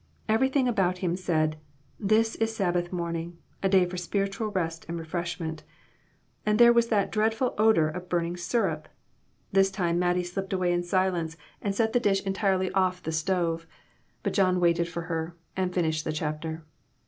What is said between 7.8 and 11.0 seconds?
of burning syrup! This time Mat tie slipped away in